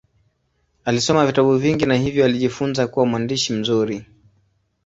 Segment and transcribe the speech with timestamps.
[0.85, 4.05] Alisoma vitabu vingi na hivyo alijifunza kuwa mwandishi mzuri.